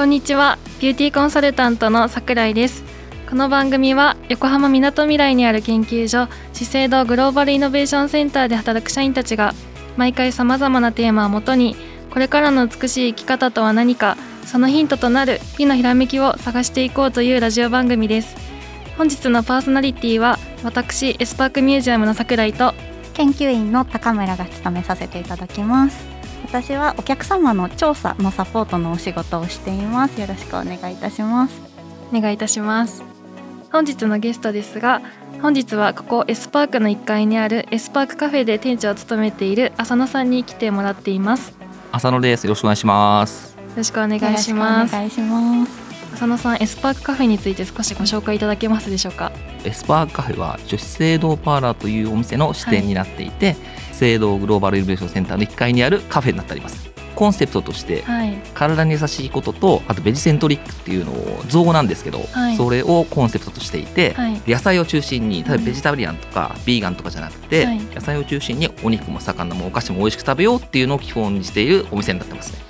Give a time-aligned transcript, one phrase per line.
[0.00, 0.56] こんにちは。
[0.80, 2.84] ビューティーコンサルタントの桜井です。
[3.28, 9.52] この番組は横浜みなとみらいにある研究所資生堂グローバルイノベーションセンターで働く社員たちが
[9.98, 11.76] 毎回さまざまなテーマをもとに
[12.10, 14.16] これからの美しい生き方とは何か
[14.46, 18.38] そのヒントとなる美のひらめきを探していこうというラジオ番組です。
[18.96, 22.72] 本日のパーソナリティは私エスパークミュージアムの桜井と
[23.12, 26.19] 研究員の高村が務めさせていただきます。
[26.50, 30.20] 私はお客様の調査のサポートのお仕事をしています。
[30.20, 31.70] よろしくお願いいたします。
[32.12, 33.04] お願いいたします
[33.72, 35.00] 本日のゲストですが
[35.40, 41.56] 本日はここ S/PARK の1階にある S/PARK Cafe で店長を務めている浅野さんに来てもらっています。
[41.92, 42.44] 浅野です。
[42.44, 43.56] よろしくお願いします。
[43.56, 44.94] よろしくお願いします。
[44.94, 49.32] お願いします浅野さん S/PARK Cafe について少しご紹介いただけますでしょうか？
[49.64, 53.56] S/PARK Cafe は資生堂パーラーというお店の支店になっていて、はい、
[53.92, 72.69] 生堂グローバルイノベーションセンターの1階にあるカフェになっておりますコンセプトとして、はい、体に優しいこととあと vege-centric っていうのを造語なんですけど、はい、それをコンセプトとしていて、はい、野菜を中心に例えばベジタリアンとかビーガンとかじゃなくて、野菜を中心にお肉も魚もお菓子も美味しく食べようっていうのを基本にしているお店になってますね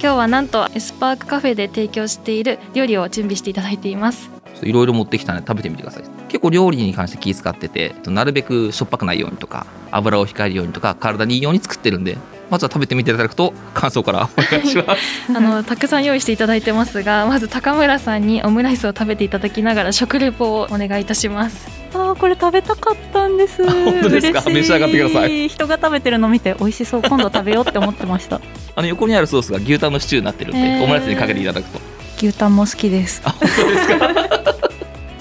[0.00, 4.30] 今日はなんと S/PARK Cafe で提供している料理を準備していただいています。
[4.62, 6.04] いろいろ持ってきたので食べてみてください。
[6.28, 12.16] 結構料理に関して気遣っててなるべくしょっぱくないようにとか油を控えるようにとか体にいいように作ってるんで
[12.50, 15.00] まずは食べてみていただくと感想から お願いします。
[15.34, 23.64] あのたくさん用意していただいてますがまず高村さんにオムライスを食べていただきながら食レポをお願いいたしますあこれ食べたかったんです。
[23.68, 24.42] 本当ですか？
[24.50, 25.48] 召し上がってください。
[25.48, 27.02] 人が食べてるの見て美味しそう。
[27.02, 28.40] 今度食べようって思ってました。
[28.76, 31.80] あの横にあるソースが牛タンのシチューになってるんで、えー、オムライスにかけていただくと。
[32.18, 33.22] 牛タンも好きです。
[33.24, 33.88] あ本当です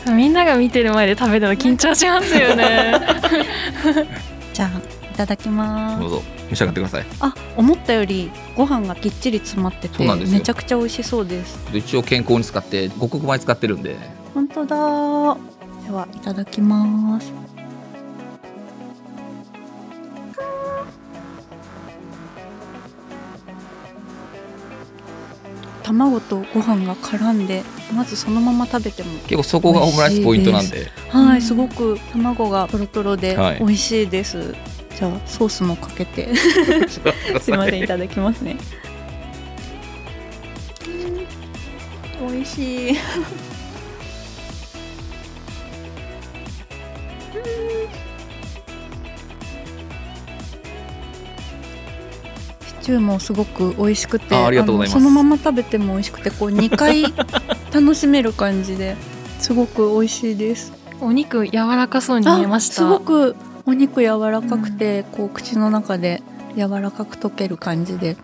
[0.05, 0.11] か？
[0.13, 2.93] みんなが見てる前で食べるの緊張しますよね。
[4.53, 4.69] じゃあ
[5.17, 5.99] ただきます。
[6.01, 7.05] どうぞ召し上がってください。
[7.19, 11.59] あ思ったよりご飯がきっちり詰まっててめちゃくちゃ美味しそうです。
[11.73, 13.95] 一応健康に使って五穀米使ってるんで。
[14.33, 15.37] 本当だ
[15.87, 17.31] ではいただきます。
[25.83, 27.63] 卵とご飯が絡んで
[27.95, 30.87] まずそのまま食べても結構そこがオムライスポイントなんで。
[31.09, 36.33] はいすごく卵がとろとろで美味しいです、はいじゃあソースもかけて。
[37.39, 38.57] すみませんいただきますね。
[42.19, 42.97] 美味しい
[52.67, 55.03] シチューもすごく美味しくてありがとうございます。
[55.03, 57.03] そのまま食べても美味しくてこう 2回
[57.73, 58.95] 楽しめる感じで
[59.39, 59.53] す。
[59.53, 62.75] ごく美味しいですお肉柔らかそうに見えました。
[62.75, 66.23] すごくお肉柔らかくて、こう口の中で
[66.55, 68.17] 柔らかく溶ける感じで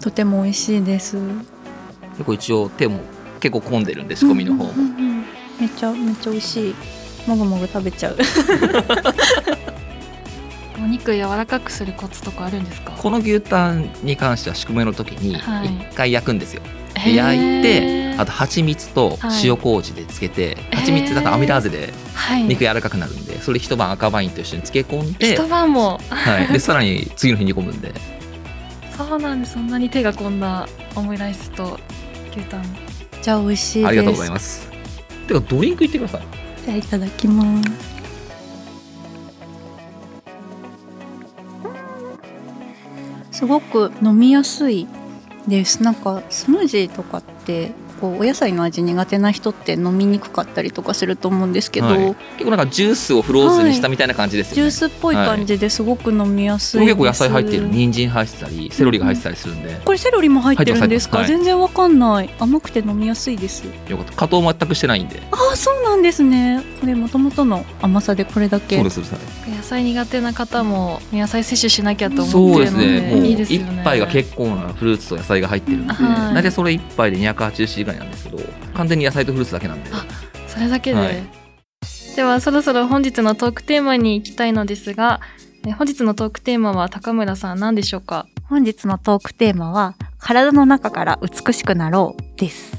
[0.00, 1.16] とても美味しいです。
[2.12, 3.00] 結構一応手も
[3.40, 5.24] 結構混んでるんで仕込みの方も、うんうんうん、
[5.58, 6.74] めっちゃめっちゃ美味しい
[7.26, 8.16] もぐもぐ食べちゃう。
[10.82, 12.92] お肉柔らかくするコツとかあるんですか？
[12.92, 15.42] この牛タンに関しては仕込みの時に一
[15.94, 16.68] 回焼くんですよ、は
[17.08, 21.94] い焼いてあと蜂蜜と塩麹でつけて、はい、蜂蜜だとアミラーゼで
[22.46, 27.94] 肉柔らかくなるんで、それ一晩赤ワインと一緒に漬け込んで一晩も、はい、でさらに次の日煮込むんで。
[28.96, 29.54] そうなんです。
[29.54, 31.78] そんなに手が込んだオムライスと
[32.30, 32.64] 牛タン。
[33.22, 34.68] じゃあ美味しいありがとうございます。
[35.26, 36.22] てかドリンクいってください
[36.64, 37.90] じゃあいただきます。
[43.32, 44.86] すごく飲みやすい
[45.48, 45.82] です。
[45.82, 62.30] なんかスムージーとかってこうお野菜の味苦手な人って飲みにくかったりとかすると思うんですけど、はい、結構なんかジュースをフローズにしたみたいな感じですよね、はい、ジュースっぽい感じですごく飲みやすい結構野菜入ってる人参入ってたりセロリが入ってたりするんで、うん、これセロリも入ってるんですか、はい、全然わかんない。
[62.38, 63.64] 甘くて飲みやすいです。
[63.88, 64.12] よかった。
[64.14, 65.20] 加糖全くしてないんで。
[65.30, 66.62] ああそうなんですね。
[66.80, 68.76] これもともとの甘さでこれだけ。
[68.76, 69.12] そうです
[69.48, 73.58] 野菜苦手な方も野菜摂取しなきゃと思ってるのでそうですね。
[73.60, 78.38] もう一杯が結構なフルーツと野菜が入ってるんで、大体それ一杯で280ぐらいなんですけど
[78.74, 79.90] 完全に野菜とフルーツだけなんで。
[80.48, 81.22] それだけで、はい、
[82.16, 85.20] ではそろそろ本日のトークテーマに行きたいのですが
[85.76, 88.26] 本日のトークテーマは高村さん何でしょうか？
[88.44, 92.78] 本日のトークテーマは体の中から美しくなろうです。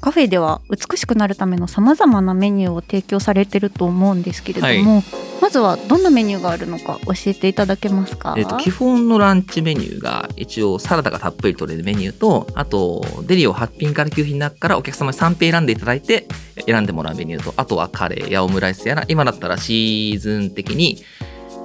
[0.00, 5.04] カフェでは美しくなるためのさまざまなメニューを提供されてると思うんですけれども、はい、
[5.40, 16.26] まずはどんなメニューがあるのか教えていただけますか、えーと、基本のランチメニューが一応サラダがたっぷり取れるメニューとあとデリを8品から9品の中からお客様に3品選んでいただいて
[16.66, 21.02] 選んでもらうメニューとあとはカレーやオムライスやら今だったらシーズン的に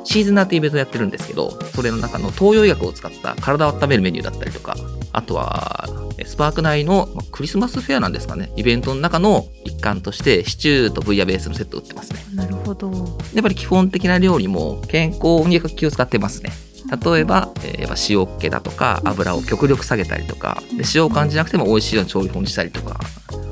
[0.04, 4.76] シーズナーってイベントやってるんですけどそれの中の東洋医学を使った体を温めるメニューだったりとか
[5.14, 5.90] あとは
[6.26, 8.52] スパーク内のクリスマスフェアなんですかね。
[8.56, 12.20] イベントの中の一環としてシチューとブイヤベースのセット売ってますね。
[12.34, 12.92] なるほど。
[13.34, 16.52] やっぱり基本的な料理も健康に気を使ってますね。
[16.92, 23.00] 例えば、えー、やっぱ塩っ気だとか油を極力下げたりとかで塩を感じなくても美味しいように調理法にしたりとか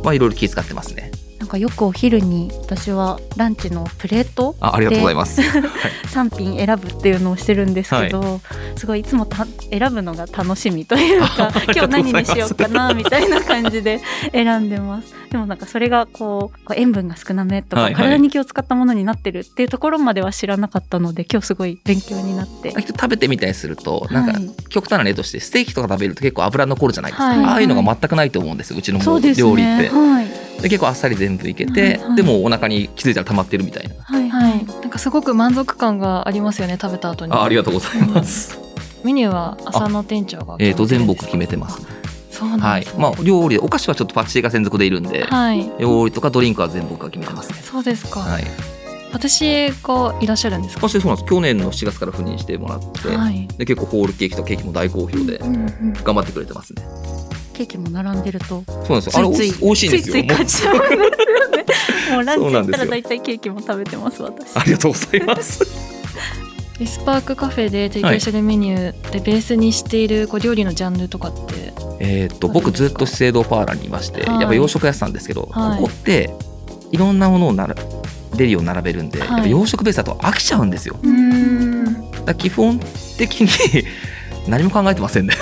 [0.03, 1.08] はいろいろ気遣ってますね
[1.49, 8.35] かよくお昼に私はランチのプレートあありがとうございます、3 品選ぶっていうのをしてるんですけど、は
[8.75, 13.99] い、すごいいつもた選ぶのが楽しみというか 今日何にしようかなみたいな感じで
[14.31, 15.13] 選んでます。
[15.29, 22.71] でもなんかそれがこう塩分が少なめとか、体に気を使ったものになってるっていうところまでは知らなかったので今日すごい勉強になって。
[22.71, 29.89] 食べてみたりするとなんか極端な例としてステーキとか食べると結構油残るじゃないですか、はい、ああいうのが全くないと思うんですうちの料理って。
[29.89, 37.33] はいで結構あっさり全部いけて、はいはい、でもお腹に気づいたら溜まってるみたいな、はいはい、なんかすごく満足感がありますよね食べた後に。
[37.33, 38.57] あありがとうございます、
[39.03, 41.81] メニューは朝の店長がえっ、ー、と全部決めてます、
[42.31, 47.59] そうなんです、ね、はい、まあ料理でお菓子はちょっとパチチが専属でいるんで、はい、料理とかドリンクは全部僕が決めてますね。
[47.63, 48.19] そうですか。
[48.21, 48.43] はい。
[49.11, 50.87] シエがいらっしゃるんですか？
[50.87, 51.27] そうなんです。
[51.27, 55.39] 去年の7月から赴任してもらって、はい、で結構ホールケーキとケーキも大好評で
[56.03, 57.18] 頑張ってくれてますね、うんうん
[57.59, 58.45] ケーキも並んでると。
[58.45, 60.01] そうなんですあれ美味しいんですよ。
[60.01, 61.65] ついつい買っちゃうんですよね。
[62.15, 64.55] もうランチ行ったら大体ケーキも食べてます私。
[64.55, 65.61] ありがとうございます。
[66.79, 76.33] S/PARK Cafe で提供してるメニューでベースにしているこう料理のジャンルとかってえー、っと僕ずっと資生堂パーラーにいまして、はい、やっぱ洋食屋さんですけど、はい、ここって
[76.93, 77.75] いろんなものをなら
[78.37, 80.95] デリを並べるんで、はい、やっぱ洋食ベースだと飽きちゃうんですよ。
[82.23, 82.79] だ基本
[83.17, 83.49] 的に
[84.47, 85.35] 何も考えてませんね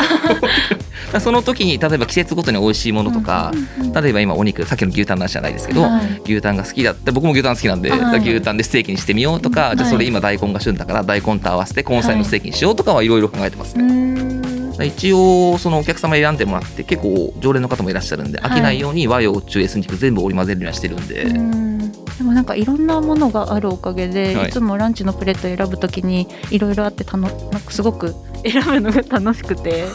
[1.20, 3.52] その時に例えば季節ごとに美味しいものとか、
[3.94, 13.08] 例えば今お肉さっきの牛タンの話じゃないですけど、はい、牛タンが好きだって僕も牛タン好きなんで、はい、牛タンでステーキにしてみようとか、じゃあそれ今大根が旬だから大根と合わせて根菜のステーキにしようとかはい。
[13.08, 13.78] ろいろ考えてます。
[13.78, 14.86] ね。
[14.86, 21.97] 一応そのお客様選んでもらって結構常連の方もいらっしゃるんで飽きないように和洋中エスニック全部織り交ぜるようにしてるんで。
[22.38, 28.14] なんかいろんなものがあるおかげで、はい、いつもランチのプレート選ぶときにいろいろあってたのなんかすごく
[28.44, 29.86] 選ぶのが楽しくて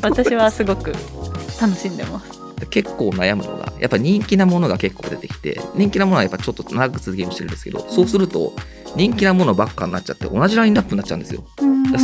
[0.00, 0.92] 私はすごく
[1.60, 2.40] 楽しんでます。
[2.70, 8.52] 結構悩むのがやっぱ人気なものが結構出てきて人気なものはやっぱちょっと長く続けようとしてるんですけどそうすると
[8.94, 11.44] 人気なものばっかになっちゃって同じラインナップになっちゃうんですよ。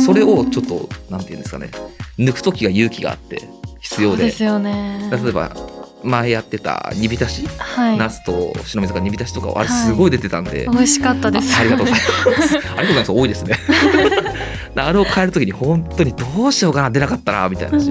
[0.05, 1.71] それをちょっとなんていうんですかね
[2.17, 3.41] 抜く時が勇気があって
[3.79, 4.25] 必要で。
[4.25, 5.09] ですよね。
[5.09, 5.55] 例えば
[6.03, 11.55] 前やってた煮浸し、はい、ナスと白水が煮浸しとかあれすごい出てたんで、はい、美味しかったです。
[11.59, 12.57] ありがとうございます。
[12.57, 13.11] ありがとうございます。
[13.11, 13.55] 多いですね。
[14.75, 17.89] あれを変える時に本当にどうしようかな出なかったらみたいな話、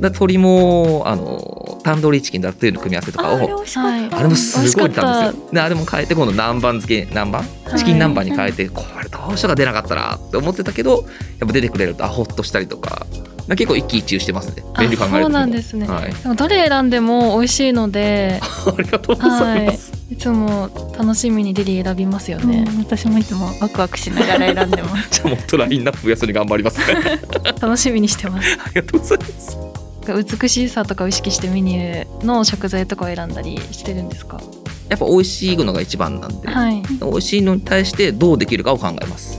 [0.00, 5.50] 鶏もあのタンドリーチキンだっていうの組み合わせとかをあれもすごい出たんですよ。
[5.52, 7.76] であれも変えて今度南蛮漬け南蛮？
[7.76, 11.04] チキン南蛮に変えて、これどうしようか出なかったらって思ってたけど
[11.38, 13.06] やっぱ出てくれるとあほっとしたりとか
[13.56, 14.62] 結構一喜一憂してますね。
[14.78, 18.40] 便利考えるそうなんですね、はい、でもどれ選んでも美味しいので。
[18.66, 20.68] ありがとうございます、はい、いつも
[20.98, 25.08] 楽しみにデリ選びますよね、私もいつもワクワクしながら選んでます。
[25.16, 27.20] じゃあもっとラインナップ増やすに頑張りますね。
[27.60, 28.58] 楽しみにしてます。
[28.64, 29.58] ありがとうございます。
[30.40, 34.40] 美しさとかを意識してメニューの食材とかを選んだりしてるんですか？
[34.88, 39.38] やっぱ美味しいのが一番なんで、はい、美味しいのに対してどうできるかを考えます。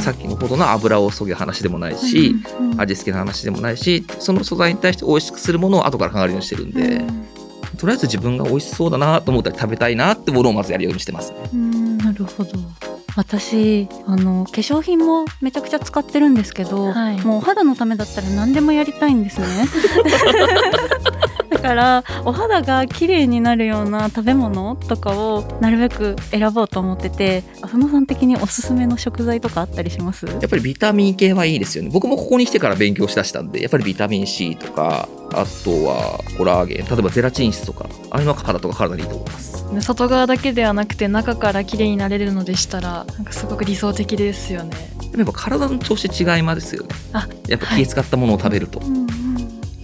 [0.00, 2.34] さっきのほどの油をそぎる話でもないし、
[2.76, 7.02] 味付けの話でもないしその素材に対して美味しくするものを後から考えるようにしてるんで、
[7.78, 11.38] とりあえず自分が美味しそうだなと思ったり食べたいなってものをまずやるようにしてます、ね、
[12.04, 12.52] なるほど。
[13.16, 19.46] 私あの化粧品もめちゃくちゃ使ってるんですけど、はい、もうお肌のためだったら何でもやりたいんですね。
[20.90, 20.95] だ
[21.66, 30.26] からお肌が綺麗になるような食べ物とかをなるべく選ぼうと思ってて浅野さん的におすすめの食材とかあったりします？
[30.26, 31.90] やっぱりビタミン系はいいですよね。
[31.92, 39.66] 僕もここに来てから勉強しだしたんでやっぱりビタミン C とかあとはコラーゲン例えばゼラチン質とかああいうのは肌とか体にいいと思います。
[39.80, 44.76] 外側だけではなくて中から綺麗になれるのでしたらなんかすごく理想的ですよね。
[45.16, 46.88] やっぱ体の調子違いますよね。
[47.12, 48.88] あやっぱ気使ったものを食べると、はい。
[48.88, 49.25] うん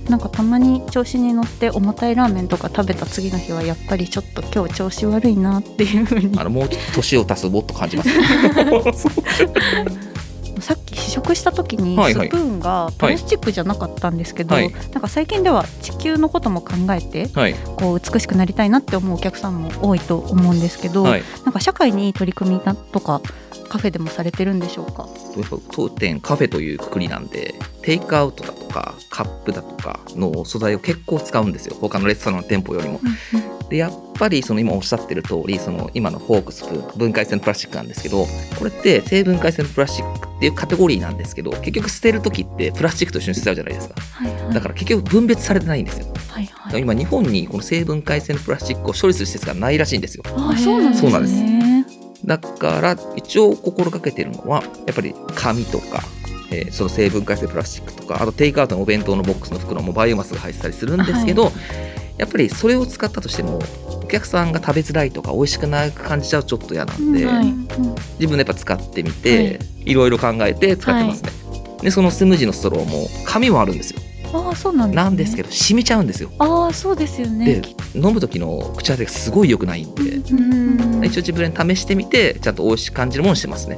[0.09, 6.39] なんかたまに調子に乗って重たいラーメンとか食べた次の日はやっぱりちょっと今日調子悪いなっていうふうに。
[6.39, 8.11] あのもうちょっと年を足すもっと感じます、
[10.61, 14.65] さっき試食した時にスプーンがプラスチックじゃなかったんですけど、はい。
[14.65, 23.21] はい、なんか最近では地球のことも考えて、はい、こう美しくなりたいなって思うお客さんも多いと思うんですけど、なんか社会に取り組みだとか
[23.69, 25.09] カフェでもされてるんでしょうか？
[25.73, 31.77] 当店カフェというくくりなんでテイクアウトだとかカップだとかの素材を結構使うんですよ。
[31.81, 33.01] 他のレストランの店舗よりも。
[33.69, 38.27] でやっぱりその今おっしゃってる通りその今のフォークスプーン分解性のプラスチックなんですけど
[38.59, 50.25] これって成分解性のプラスチックっっていうカテゴリーなんですけど結局捨てる時ってプラスチックと一緒に捨てちゃうじゃないですか、はいはい、だから結局分別されてないんですよ、はいはい、今日本にこの成分解性のプラスチックを処理する施設がないらしいんですよ。
[50.27, 51.87] あそうなんですね。
[52.25, 56.03] だから一応心がけてるのはやっぱり紙とか
[56.53, 61.53] えー、その成分解性プラスチックとかあとテイクアウトのお弁当のボックスの袋もバイオマスが入ってたりするんですけど、はい、
[62.19, 63.61] やっぱりそれを使ったとしても
[64.03, 69.43] お客さんが食べづらいとか美味しくなく感じちゃうちょっと嫌なんで、はい、自分でやっぱ使ってみて、は
[69.87, 71.31] い、いろいろ考えて使ってますね。
[71.83, 74.01] でそのスムージーのストローも紙もあるんですよ。
[74.35, 76.31] あそうなんです、ね、なんですけど染みちゃうんですよ。
[76.39, 77.61] ああそうですよね。
[77.61, 83.77] で飲む時の口当てがすごい良くないんで、ん一応自分で試してみてちゃんと美味しく感じるものにしてますね。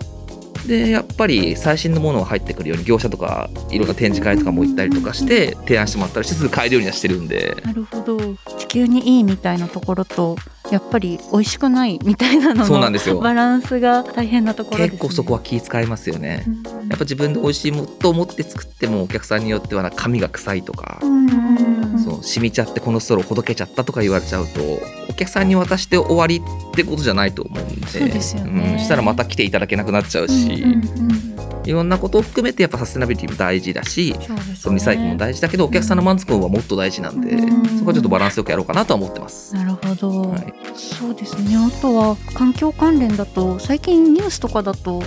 [0.66, 7.56] でやっぱり最新のものが入ってくるように業者とかいろんな展示会とかも行ったりとかして提案してもらったりしてすぐ買えるようにはしてるんで。
[7.64, 8.18] なるほど。
[8.58, 10.36] 地球にいいみたいなところと
[10.70, 24.60] やっぱり美味しくないみたいなののバランスが大変なところ、ね、結構そこは気遣いますよね、うん、やっぱ自分で美味しいもと思って作ってもお客さんによっては髪が臭いとか、うん、そう染みちゃってこのストローほどけちゃったとか言われちゃうと
[25.08, 31.33] お客さんに渡して終わりってことじゃないと思うんでそうですよね、うん、したらまた来ていただけなくなっちゃうし、うんうんうん
[31.64, 34.14] いろんなことを含めてやっぱサステナビリティも大事だし
[34.56, 39.54] そ、ね,、のリサイクルも大事だけどお客さんの満足度はもっと大事なんで、うん、そこはちょっとバランスよくやろうかなとは思ってます。
[39.54, 41.56] なるほど、はい、そうですね。
[41.56, 45.02] あとは環境関連だと最近ニュースとかだと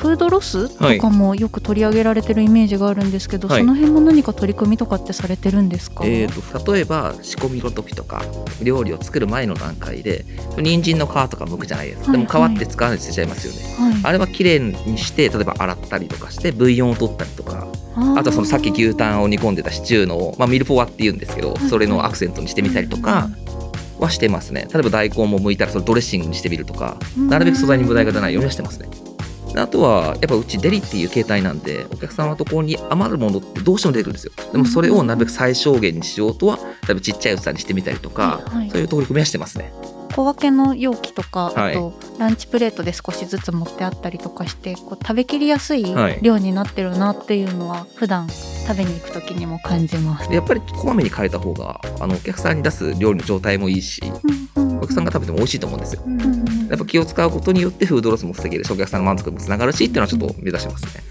[0.00, 8.22] フードロスとかもよく取り上げられてるイメージがあるんですけど、はい、その辺も何か取り組みとかってされてるんですか、えーと、例えば仕込みの時とか
[8.62, 10.24] 料理を作る前の段階で
[10.56, 17.66] 人参の皮とか剥くじゃないですか、はいはい、でも皮って使わないで捨てちゃいますよね、はい、あれはきれいにして例えば洗ったりとかしてブイヨンを取ったりとか
[18.16, 23.28] あとそのさっき牛タンを煮込んでたシチューの、まあ、ミルポワっていうんですけどそれのアクセントにしてみたりとか、
[24.00, 24.66] はしてますね。
[24.72, 28.88] 例えば大根も剥いたらそれドレッシングにしてみるとかなるべく素材に無駄が出ないようにはしてますね。
[29.56, 34.32] あとはやっぱうちデリっていう形態なんでお客様のところに余るものってどうしても出てくるんですよ。
[34.52, 39.72] でもそれをなるべく最小限にしようとは例えばちっちゃい器にしてみたりとか、はいはい、そういう取り組みはしてますね。
[40.14, 45.84] 小分けの容器とか、あとランチプレートで少しずつ持ってあったりとかしてこう食べきりやすい
[46.20, 54.02] 量になってるなっていうのは普段食べに行く時にも感じます、やっぱりこまめに変えた方があのお客さんに出す料理の状態もいいし、
[54.56, 58.64] うんうん、お客さんが食べても美味しいと思うんですよ、うんうん、やっぱ気を使うことによってフードロスも防げる。
[58.64, 61.02] しお客さんの満足にもつながるしっていうのはちょっと目指しますね。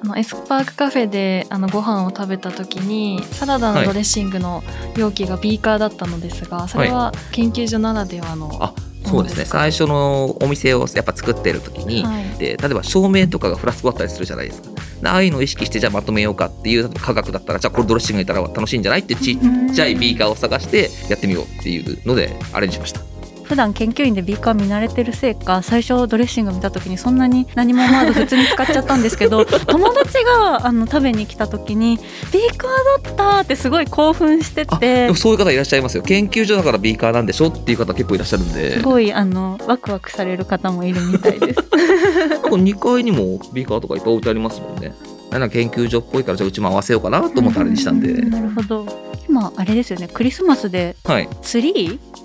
[0.00, 4.62] あの S/PARK Cafe であのご飯を食べた時にサラダのドレッシングの
[4.96, 9.44] 容器がビーカーだったのですが、それは研究所ならではの、あそうですね。
[9.44, 14.68] 最初のお店をやっぱ作ってる時に、はい、で例えば照明とかがフラスコだったりするじゃないですか。
[15.04, 19.00] ああいうのを意識してじゃあまとめようかっていう科学だったらじゃあこれドレッシング入れたら楽しいんじゃない？
[19.00, 19.38] ってちっ
[19.74, 23.00] ちゃいビーカーを探してやってみようっていうのでアレンジしました。
[23.48, 31.96] 普段研究員でビーカー見慣れてるせいか最初ドレッシング見た時にそんなに何も思わず普通に使っちゃったんですけど 友達があの食べに来た時に
[32.30, 36.02] ビーカーだったってすごい興奮しててそういう方いらっしゃいますよ。
[36.02, 38.74] 研究所だからビーカーなんでしょっていう方結構いらっしゃるんで。
[38.74, 41.60] すごいあのワクワクされる方もいるみたいです。
[42.48, 44.92] 2階にもビーカーとかいっぱい置いてありますもんね。
[45.30, 48.86] なんか研究所っぽいからじゃあうちも合わせようかなと思ってあれにしたんで、なるほど。
[49.28, 50.08] 今あれですよね。
[50.08, 50.96] クリスマスで
[51.42, 52.17] ツリー、あ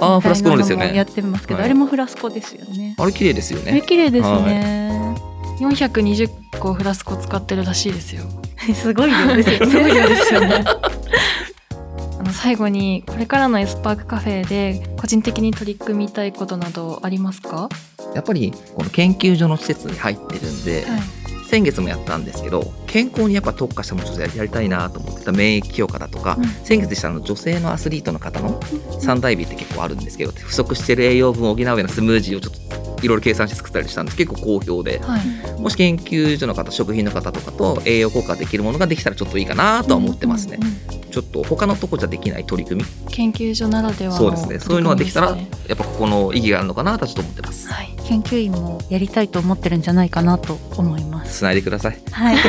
[0.00, 0.94] あフラスコですよね。
[0.94, 2.94] やってますけど、はい、あれもフラスコですよね。
[2.98, 3.72] あれ綺麗ですよね。
[3.72, 5.16] あれ綺麗ですね、
[5.60, 6.28] 四百二十
[6.60, 8.22] 個フラスコ使ってるらしいですよ。
[8.74, 9.66] すごい量ですよね。
[9.66, 10.64] すごい量ですよね。
[12.20, 17.68] あの最後にこれからの S/PARK Cafe で個人的に取り組みたいことなどありますか？
[18.14, 21.17] やっぱりこの研究所の施設に入ってるんで、はい
[21.48, 28.60] 先月もやったんですけど健康にやっぱ特化したものをやりたいなと思ってた免疫強化だとか、うん、先月でしたの女性のアスリートの方の
[29.00, 34.16] 三大美って結構あるんですけど不足してる栄養分を補うようなスムージーをちょっといろいろ計算して作ったりしたんです。
[34.16, 40.58] 結構好評で、はい、もし研究所の方食品の方とかと栄養効果できるものができたらちょっといいかなとは思ってますね。
[40.60, 42.88] うんうんうん、ちょっと他のとこじゃできない取り組み。
[43.12, 44.58] 研究所ならではそうですね。
[44.58, 47.68] そういうのができたらやっぱここの意義があるのかなとちょっと思ってます。
[47.68, 47.94] はい。
[48.08, 50.97] 研究員もやりたいと思ってるんじゃないかなと思います
[51.28, 51.98] つないでください。
[52.10, 52.36] はい。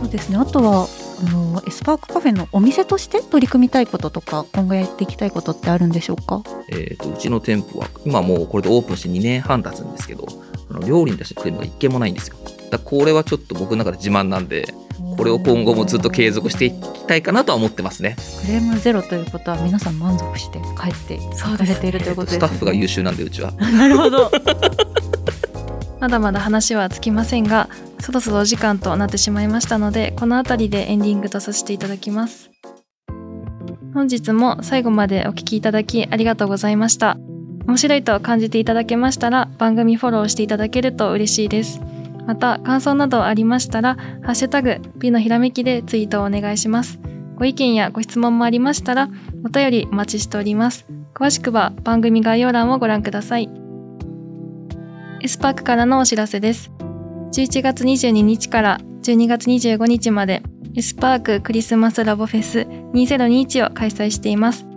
[0.00, 0.36] そうですね。
[0.36, 0.86] あとは
[1.18, 6.42] あの S/PARK Cafe のお店として取り組みたいこととか今後やっていきたいことってあるんでしょうか？
[6.68, 10.26] えーと、うちの店舗は今もうこれでオープンして2年半経つんですけど
[10.86, 12.36] 料理に出してクレームが一件もないんですよ。
[12.70, 14.74] だこれはちょっと僕の中で自慢なんで
[15.16, 18.16] これを今後もずっと継続していきたいかなとは思ってますね。
[18.44, 23.52] クレームゼロということは皆さん満足して帰ってされているということです、ね、スタッフが優秀なんでうちは。
[23.56, 24.30] なるほど
[26.00, 27.68] まだまだ話はつきませんが
[28.00, 32.50] そろそろお時間となってしまいましたのでこの辺りでエンディングとさせていただきます
[33.94, 37.16] 本日も最後までお聴きいただきありがとうございました
[37.66, 41.80] 面白いと感じていただけましたら番組フォローしていただけると嬉しいです。
[42.26, 46.98] また感想などありましたらハッシュタグ美のひらめきでツイートをお願いします。
[47.36, 49.08] ご意見やご質問もありましたら
[49.44, 50.86] お便りお待ちしております。
[51.12, 53.65] 詳しくは番組概要欄をご覧ください。
[55.26, 56.70] エスパークからのお知らせです。
[57.32, 60.40] 11月22日から12月25日まで
[60.76, 64.68] エスパーククリスマスラボフェス2021を開催しています。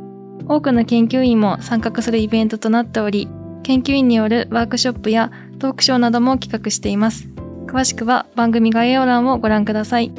[0.47, 3.29] 多くの研究員も参画するイベントとなっており、
[3.61, 7.27] 研究員によるワークショップやトークショーなども企画しています。
[7.67, 10.11] 詳しくは番組概要欄をご覧ください。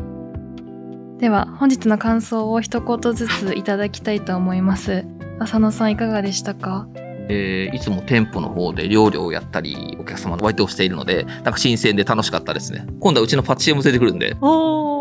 [1.18, 5.04] では本日の感想を一言ずついただきたいと思います。
[5.40, 6.86] 浅野さんいかがでしたか？
[7.30, 12.86] えー、いつも店舗の方で料理をやったり、お客様のバイトをしているので、なんか新鮮で楽しかったですね。
[12.98, 14.36] 今度はうちのパティシエも連れてくるんで。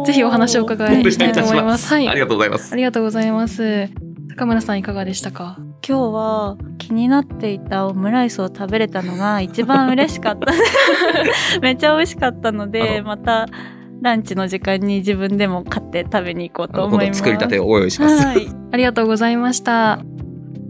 [0.06, 1.88] ぜひお話を伺いしたいと思います。
[1.94, 2.08] はい。
[2.08, 2.72] ありがとうございます。
[2.72, 3.90] ありがとうございます。
[4.36, 5.58] 高村さんいかがでしたか？
[5.86, 10.54] 今日は気になっていたオムライスを食べれたのが一番嬉しかった
[11.62, 13.48] めっちゃ美味しかったのでまた
[14.02, 20.00] ランチの時間に自分でも買って食べに行こうと思います作りたてをお用意します、はい、 ありがとうございました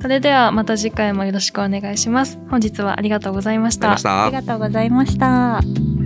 [0.01, 2.39] それではまた次回もよろしくお願いします。
[2.49, 3.93] 本日はありがとうございました。
[3.93, 5.98] ありがとうございました